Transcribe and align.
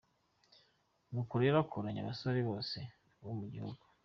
Ni 1.11 1.17
uko 1.21 1.33
rero 1.43 1.55
akoranya 1.63 2.01
abasore 2.01 2.39
bose 2.49 2.77
bo 3.23 3.31
mu 3.39 3.45
gihugu,. 3.53 3.83